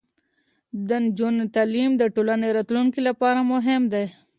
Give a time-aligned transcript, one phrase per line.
[0.87, 4.05] د نجونو تعلیم د ټولنې راتلونکي لپاره مهم دی.